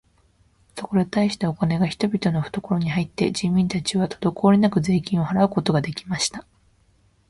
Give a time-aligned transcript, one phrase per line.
[0.75, 6.43] そこで大したお金が人々のふところに入って、人民たちはとどこおりなく税金を払うことが出来ました。